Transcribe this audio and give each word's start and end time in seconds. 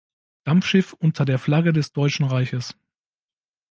Dampfschiff 0.45 0.93
unter 0.93 1.25
der 1.25 1.37
Flagge 1.37 1.73
des 1.73 1.93
Deutschen 1.93 2.25
Reiches. 2.25 2.75